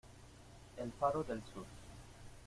el 0.77 0.91
faro 0.93 1.23
del 1.23 1.43
sur 1.53 1.63